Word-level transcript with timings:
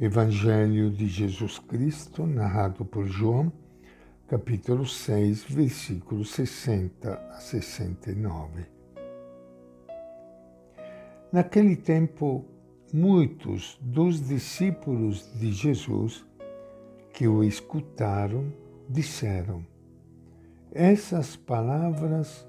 Evangelho 0.00 0.90
de 0.90 1.06
Jesus 1.06 1.56
Cristo, 1.56 2.26
narrado 2.26 2.84
por 2.84 3.06
João, 3.06 3.52
capítulo 4.26 4.84
6, 4.84 5.44
versículos 5.44 6.32
60 6.32 7.14
a 7.14 7.34
69. 7.34 8.66
Naquele 11.30 11.76
tempo, 11.76 12.44
muitos 12.92 13.78
dos 13.80 14.20
discípulos 14.26 15.32
de 15.38 15.52
Jesus 15.52 16.26
que 17.12 17.28
o 17.28 17.44
escutaram 17.44 18.52
disseram: 18.88 19.64
Essas 20.72 21.36
palavras 21.36 22.44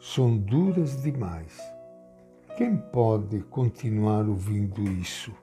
são 0.00 0.38
duras 0.38 1.02
demais. 1.02 1.60
Quem 2.56 2.78
pode 2.78 3.40
continuar 3.40 4.26
ouvindo 4.26 4.82
isso? 4.84 5.34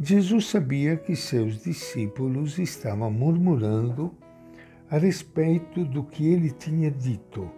Jesus 0.00 0.46
sabia 0.46 0.96
que 0.96 1.14
seus 1.14 1.62
discípulos 1.62 2.58
estavam 2.58 3.10
murmurando 3.12 4.12
a 4.90 4.98
respeito 4.98 5.84
do 5.84 6.02
que 6.02 6.32
ele 6.32 6.50
tinha 6.50 6.90
dito. 6.90 7.48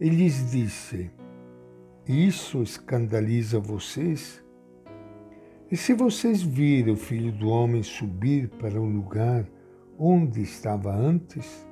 Ele 0.00 0.16
lhes 0.16 0.50
disse: 0.50 1.10
Isso 2.06 2.62
escandaliza 2.62 3.60
vocês? 3.60 4.42
E 5.70 5.76
se 5.76 5.94
vocês 5.94 6.42
virem 6.42 6.94
o 6.94 6.96
filho 6.96 7.30
do 7.30 7.48
homem 7.48 7.82
subir 7.82 8.48
para 8.48 8.80
o 8.80 8.84
lugar 8.84 9.46
onde 9.96 10.42
estava 10.42 10.92
antes? 10.94 11.66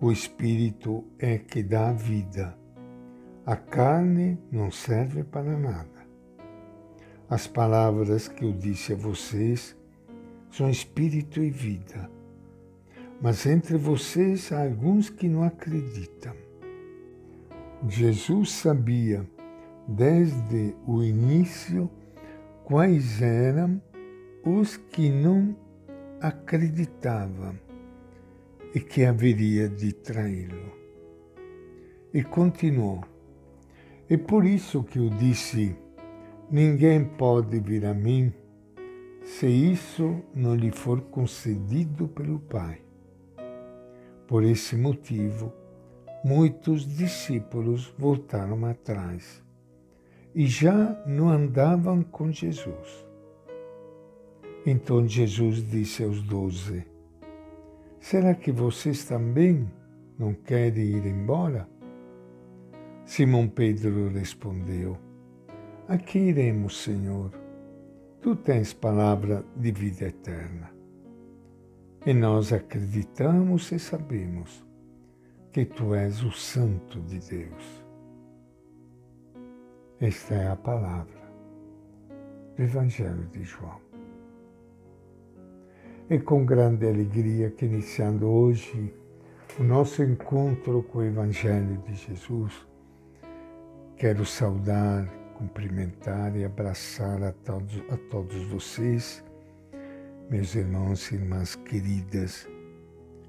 O 0.00 0.10
espírito 0.10 1.04
é 1.18 1.38
que 1.38 1.62
dá 1.62 1.90
a 1.90 1.92
vida. 1.92 2.56
A 3.44 3.56
carne 3.56 4.38
não 4.50 4.70
serve 4.70 5.24
para 5.24 5.58
nada. 5.58 5.95
As 7.28 7.48
palavras 7.48 8.28
que 8.28 8.44
eu 8.44 8.52
disse 8.52 8.92
a 8.92 8.96
vocês 8.96 9.76
são 10.48 10.70
espírito 10.70 11.42
e 11.42 11.50
vida. 11.50 12.08
Mas 13.20 13.44
entre 13.46 13.76
vocês 13.76 14.52
há 14.52 14.62
alguns 14.62 15.10
que 15.10 15.28
não 15.28 15.42
acreditam. 15.42 16.34
Jesus 17.88 18.52
sabia 18.52 19.28
desde 19.88 20.72
o 20.86 21.02
início 21.02 21.90
quais 22.62 23.20
eram 23.20 23.82
os 24.44 24.76
que 24.76 25.10
não 25.10 25.56
acreditavam 26.20 27.58
e 28.72 28.78
que 28.78 29.04
haveria 29.04 29.68
de 29.68 29.92
traí-lo. 29.92 30.72
E 32.14 32.22
continuou. 32.22 33.02
É 34.08 34.16
por 34.16 34.44
isso 34.44 34.84
que 34.84 35.00
eu 35.00 35.10
disse 35.10 35.76
Ninguém 36.48 37.04
pode 37.04 37.58
vir 37.58 37.84
a 37.84 37.92
mim 37.92 38.32
se 39.24 39.48
isso 39.48 40.22
não 40.32 40.54
lhe 40.54 40.70
for 40.70 41.00
concedido 41.00 42.06
pelo 42.06 42.38
Pai. 42.38 42.80
Por 44.28 44.44
esse 44.44 44.76
motivo, 44.76 45.52
muitos 46.24 46.86
discípulos 46.86 47.92
voltaram 47.98 48.64
atrás 48.64 49.42
e 50.32 50.46
já 50.46 51.02
não 51.04 51.30
andavam 51.30 52.04
com 52.04 52.30
Jesus. 52.30 53.04
Então 54.64 55.04
Jesus 55.08 55.68
disse 55.68 56.04
aos 56.04 56.22
doze: 56.22 56.86
Será 57.98 58.36
que 58.36 58.52
vocês 58.52 59.04
também 59.04 59.68
não 60.16 60.32
querem 60.32 60.84
ir 60.84 61.06
embora? 61.06 61.68
Simão 63.04 63.48
Pedro 63.48 64.08
respondeu: 64.10 65.05
a 65.88 65.96
que 65.96 66.18
iremos, 66.18 66.82
Senhor? 66.82 67.30
Tu 68.20 68.34
tens 68.34 68.72
palavra 68.72 69.44
de 69.54 69.70
vida 69.70 70.06
eterna. 70.06 70.70
E 72.04 72.12
nós 72.12 72.52
acreditamos 72.52 73.70
e 73.72 73.78
sabemos 73.78 74.64
que 75.52 75.64
tu 75.64 75.94
és 75.94 76.22
o 76.22 76.32
Santo 76.32 77.00
de 77.02 77.18
Deus. 77.18 77.84
Esta 80.00 80.34
é 80.34 80.48
a 80.48 80.56
palavra 80.56 81.26
do 82.56 82.62
Evangelho 82.62 83.26
de 83.32 83.44
João. 83.44 83.80
É 86.08 86.18
com 86.18 86.44
grande 86.44 86.86
alegria 86.86 87.50
que, 87.50 87.64
iniciando 87.64 88.26
hoje 88.26 88.94
o 89.58 89.64
nosso 89.64 90.02
encontro 90.02 90.82
com 90.84 90.98
o 90.98 91.04
Evangelho 91.04 91.78
de 91.78 91.94
Jesus, 91.94 92.66
quero 93.96 94.24
saudar 94.24 95.08
cumprimentar 95.36 96.34
e 96.34 96.44
abraçar 96.44 97.22
a 97.22 97.30
todos, 97.30 97.82
a 97.90 97.96
todos 98.10 98.42
vocês, 98.48 99.22
meus 100.30 100.54
irmãos 100.54 101.10
e 101.12 101.16
irmãs 101.16 101.54
queridas 101.54 102.48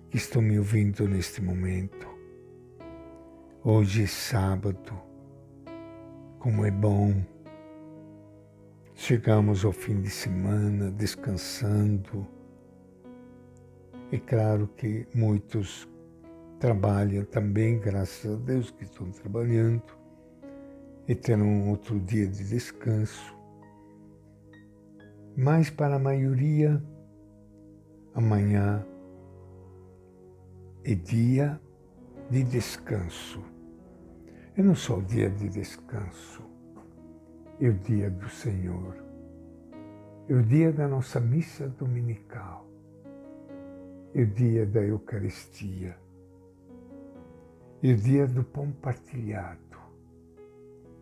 que 0.10 0.16
estão 0.16 0.42
me 0.42 0.58
ouvindo 0.58 1.08
neste 1.08 1.42
momento. 1.42 2.08
Hoje 3.62 4.04
é 4.04 4.08
sábado, 4.08 4.94
como 6.40 6.66
é 6.66 6.72
bom. 6.72 7.22
Chegamos 8.96 9.66
ao 9.66 9.74
fim 9.74 10.02
de 10.02 10.10
semana 10.10 10.90
descansando. 10.90 12.26
É 14.14 14.18
claro 14.18 14.70
que 14.78 15.06
muitos 15.14 15.86
trabalham 16.58 17.26
também, 17.26 17.78
graças 17.78 18.32
a 18.32 18.38
Deus 18.38 18.72
que 18.72 18.86
estão 18.86 19.12
trabalhando 19.12 19.97
e 21.08 21.16
ter 21.16 21.38
um 21.38 21.70
outro 21.70 22.00
dia 22.00 22.28
de 22.28 22.44
descanso. 22.44 23.36
Mas 25.36 25.70
para 25.70 25.96
a 25.96 26.00
maioria, 26.00 26.84
amanhã 28.14 28.86
é 30.84 30.94
dia 30.94 31.60
de 32.30 32.44
descanso. 32.44 33.42
É 34.56 34.62
não 34.62 34.76
só 34.76 34.98
o 34.98 35.04
dia 35.04 35.30
de 35.30 35.48
descanso, 35.48 36.44
é 37.62 37.70
o 37.70 37.74
dia 37.74 38.10
do 38.10 38.28
Senhor. 38.30 38.98
É 40.28 40.34
o 40.34 40.44
dia 40.44 40.74
da 40.74 40.90
nossa 40.90 41.22
missa 41.22 41.70
dominical. 41.70 42.68
É 44.14 44.24
o 44.24 44.28
dia 44.28 44.66
da 44.66 44.82
Eucaristia. 44.82 45.98
É 47.82 47.92
o 47.94 47.96
dia 47.96 48.28
do 48.28 48.44
pão 48.44 48.72
partilhado 48.72 49.67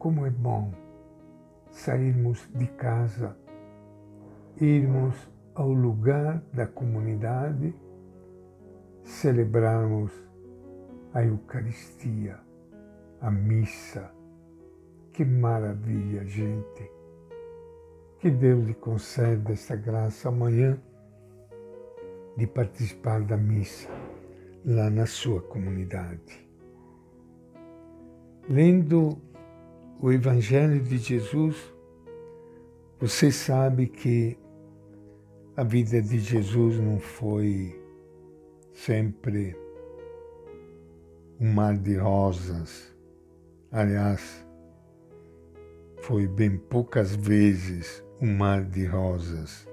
como 0.05 0.23
é 0.23 0.29
bom 0.29 0.71
sairmos 1.71 2.47
de 2.53 2.67
casa, 2.67 3.35
irmos 4.61 5.15
ao 5.55 5.71
lugar 5.71 6.43
da 6.53 6.67
comunidade, 6.67 7.73
celebrarmos 9.01 10.11
a 11.11 11.25
Eucaristia, 11.25 12.37
a 13.19 13.31
missa. 13.31 14.11
Que 15.11 15.25
maravilha, 15.25 16.23
gente! 16.23 16.87
Que 18.19 18.29
Deus 18.29 18.63
lhe 18.63 18.75
conceda 18.75 19.53
esta 19.53 19.75
graça 19.75 20.29
amanhã 20.29 20.79
de 22.37 22.45
participar 22.45 23.23
da 23.23 23.37
missa 23.37 23.89
lá 24.63 24.87
na 24.87 25.07
sua 25.07 25.41
comunidade. 25.41 26.47
Lendo 28.47 29.24
o 29.99 30.11
Evangelho 30.11 30.81
de 30.81 30.97
Jesus, 30.97 31.55
você 32.99 33.31
sabe 33.31 33.87
que 33.87 34.37
a 35.55 35.63
vida 35.63 36.01
de 36.01 36.19
Jesus 36.19 36.79
não 36.79 36.99
foi 36.99 37.79
sempre 38.73 39.55
um 41.39 41.51
mar 41.53 41.77
de 41.77 41.95
rosas. 41.95 42.93
Aliás, 43.71 44.45
foi 46.01 46.27
bem 46.27 46.57
poucas 46.57 47.15
vezes 47.15 48.03
um 48.21 48.35
mar 48.35 48.63
de 48.63 48.85
rosas. 48.85 49.67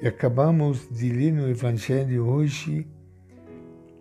E 0.00 0.06
acabamos 0.06 0.88
de 0.88 1.08
ler 1.10 1.32
no 1.32 1.48
Evangelho 1.48 2.26
hoje 2.26 2.86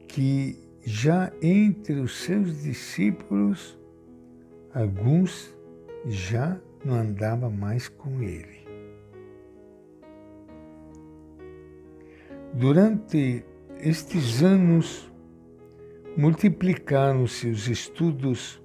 que 0.07 0.57
já 0.83 1.31
entre 1.41 1.95
os 1.99 2.17
seus 2.17 2.61
discípulos 2.61 3.77
Alguns 4.77 5.57
já 6.05 6.55
não 6.85 6.93
andavam 6.93 7.49
mais 7.49 7.89
com 7.89 8.21
ele. 8.21 8.63
Durante 12.53 13.43
estes 13.79 14.43
anos, 14.43 15.11
multiplicaram-se 16.15 17.47
os 17.47 17.67
estudos 17.67 18.61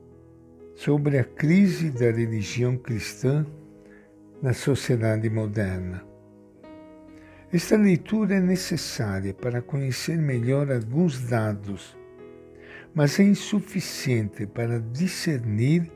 sobre 0.74 1.18
a 1.18 1.24
crise 1.24 1.90
da 1.90 2.10
religião 2.10 2.76
cristã 2.76 3.46
na 4.42 4.52
sociedade 4.52 5.30
moderna. 5.30 6.04
Esta 7.50 7.74
leitura 7.74 8.34
é 8.34 8.40
necessária 8.40 9.32
para 9.32 9.62
conhecer 9.62 10.18
melhor 10.18 10.70
alguns 10.70 11.22
dados, 11.22 11.96
mas 12.94 13.18
é 13.18 13.22
insuficiente 13.22 14.46
para 14.46 14.78
discernir 14.78 15.90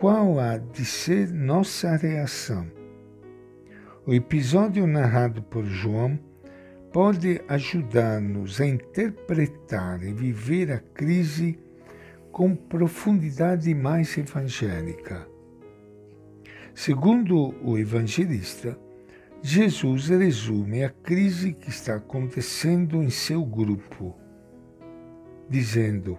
qual 0.00 0.40
há 0.40 0.56
de 0.56 0.82
ser 0.82 1.28
nossa 1.30 1.94
reação. 1.94 2.66
O 4.06 4.14
episódio 4.14 4.86
narrado 4.86 5.42
por 5.42 5.62
João 5.66 6.18
pode 6.90 7.38
ajudar-nos 7.46 8.62
a 8.62 8.66
interpretar 8.66 10.02
e 10.02 10.10
viver 10.14 10.72
a 10.72 10.78
crise 10.78 11.58
com 12.32 12.56
profundidade 12.56 13.74
mais 13.74 14.16
evangélica. 14.16 15.28
Segundo 16.74 17.54
o 17.62 17.76
evangelista, 17.76 18.78
Jesus 19.42 20.08
resume 20.08 20.82
a 20.82 20.88
crise 20.88 21.52
que 21.52 21.68
está 21.68 21.96
acontecendo 21.96 23.02
em 23.02 23.10
seu 23.10 23.44
grupo, 23.44 24.16
dizendo: 25.46 26.16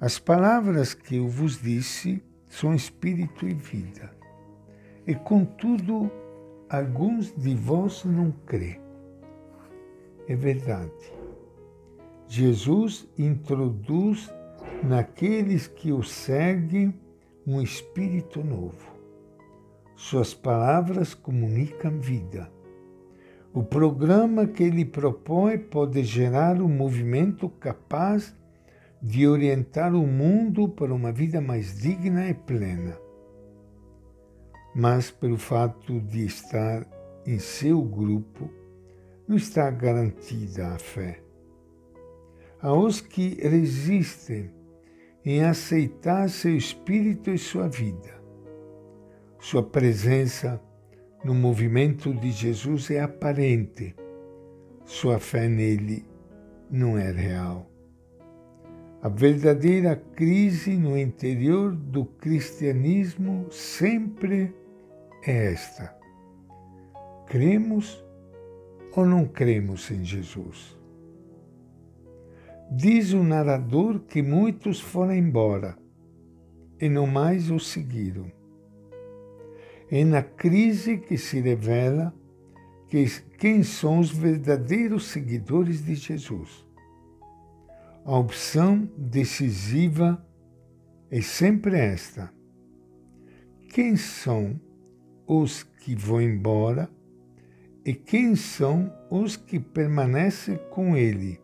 As 0.00 0.18
palavras 0.18 0.94
que 0.94 1.18
eu 1.18 1.28
vos 1.28 1.62
disse 1.62 2.20
são 2.52 2.74
espírito 2.74 3.48
e 3.48 3.54
vida, 3.54 4.14
e 5.06 5.14
contudo 5.14 6.12
alguns 6.68 7.34
de 7.34 7.54
vós 7.54 8.04
não 8.04 8.30
crê. 8.44 8.78
É 10.28 10.36
verdade. 10.36 11.14
Jesus 12.28 13.08
introduz 13.18 14.30
naqueles 14.82 15.66
que 15.66 15.92
o 15.92 16.02
seguem 16.02 16.94
um 17.46 17.62
espírito 17.62 18.44
novo. 18.44 18.92
Suas 19.96 20.34
palavras 20.34 21.14
comunicam 21.14 21.98
vida. 22.00 22.52
O 23.54 23.62
programa 23.62 24.46
que 24.46 24.62
ele 24.62 24.84
propõe 24.84 25.56
pode 25.56 26.04
gerar 26.04 26.60
um 26.60 26.68
movimento 26.68 27.48
capaz 27.48 28.36
de 29.02 29.26
orientar 29.26 29.94
o 29.94 30.06
mundo 30.06 30.68
para 30.68 30.94
uma 30.94 31.10
vida 31.10 31.40
mais 31.40 31.80
digna 31.80 32.30
e 32.30 32.34
plena. 32.34 32.96
Mas, 34.74 35.10
pelo 35.10 35.36
fato 35.36 36.00
de 36.00 36.24
estar 36.24 36.86
em 37.26 37.38
seu 37.38 37.82
grupo, 37.82 38.48
não 39.26 39.36
está 39.36 39.68
garantida 39.70 40.68
a 40.68 40.78
fé. 40.78 41.20
Aos 42.60 43.00
que 43.00 43.40
resistem 43.42 44.50
em 45.24 45.42
aceitar 45.42 46.30
seu 46.30 46.56
espírito 46.56 47.30
e 47.30 47.38
sua 47.38 47.68
vida. 47.68 48.22
Sua 49.40 49.62
presença 49.62 50.60
no 51.24 51.34
movimento 51.34 52.14
de 52.14 52.30
Jesus 52.30 52.90
é 52.90 53.00
aparente, 53.00 53.94
sua 54.84 55.18
fé 55.18 55.48
nele 55.48 56.04
não 56.70 56.96
é 56.96 57.10
real. 57.10 57.71
A 59.02 59.08
verdadeira 59.08 59.96
crise 59.96 60.76
no 60.76 60.96
interior 60.96 61.74
do 61.74 62.04
cristianismo 62.04 63.50
sempre 63.50 64.54
é 65.26 65.52
esta: 65.52 65.92
cremos 67.26 68.00
ou 68.94 69.04
não 69.04 69.26
cremos 69.26 69.90
em 69.90 70.04
Jesus? 70.04 70.78
Diz 72.70 73.12
o 73.12 73.24
narrador 73.24 73.98
que 73.98 74.22
muitos 74.22 74.78
foram 74.78 75.16
embora 75.16 75.76
e 76.80 76.88
não 76.88 77.04
mais 77.04 77.50
o 77.50 77.58
seguiram. 77.58 78.30
É 79.90 80.04
na 80.04 80.22
crise 80.22 80.96
que 80.96 81.18
se 81.18 81.40
revela 81.40 82.14
que, 82.86 83.04
quem 83.36 83.64
são 83.64 83.98
os 83.98 84.12
verdadeiros 84.12 85.08
seguidores 85.08 85.84
de 85.84 85.96
Jesus. 85.96 86.64
A 88.04 88.18
opção 88.18 88.88
decisiva 88.96 90.24
é 91.10 91.20
sempre 91.20 91.76
esta: 91.76 92.32
quem 93.68 93.96
são 93.96 94.60
os 95.26 95.62
que 95.62 95.94
vão 95.94 96.20
embora 96.20 96.90
e 97.84 97.94
quem 97.94 98.36
são 98.36 98.92
os 99.10 99.36
que 99.36 99.58
permanecem 99.58 100.58
com 100.70 100.96
ele? 100.96 101.40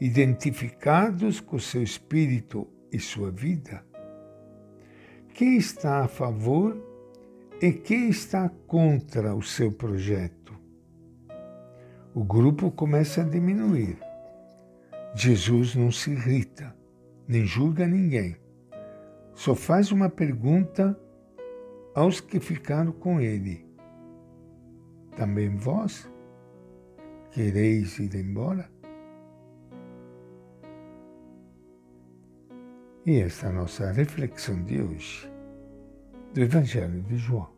identificados 0.00 1.40
com 1.40 1.58
seu 1.58 1.82
espírito 1.82 2.68
e 2.92 2.98
sua 2.98 3.30
vida? 3.30 3.82
Quem 5.32 5.56
está 5.56 6.04
a 6.04 6.08
favor 6.08 6.76
e 7.58 7.72
quem 7.72 8.10
está 8.10 8.50
contra 8.66 9.34
o 9.34 9.42
seu 9.42 9.72
projeto? 9.72 10.54
O 12.14 12.22
grupo 12.22 12.70
começa 12.70 13.22
a 13.22 13.24
diminuir. 13.24 13.98
Jesus 15.14 15.76
não 15.76 15.92
se 15.92 16.10
irrita, 16.10 16.76
nem 17.28 17.46
julga 17.46 17.86
ninguém. 17.86 18.36
Só 19.34 19.54
faz 19.54 19.92
uma 19.92 20.08
pergunta 20.10 20.98
aos 21.94 22.20
que 22.20 22.40
ficaram 22.40 22.90
com 22.92 23.20
ele: 23.20 23.64
Também 25.16 25.54
vós 25.56 26.10
quereis 27.30 27.98
ir 27.98 28.14
embora? 28.16 28.68
E 33.06 33.20
esta 33.20 33.46
é 33.46 33.50
a 33.50 33.52
nossa 33.52 33.92
reflexão 33.92 34.62
de 34.64 34.80
hoje 34.80 35.30
do 36.32 36.40
Evangelho 36.40 37.02
de 37.02 37.16
João. 37.18 37.53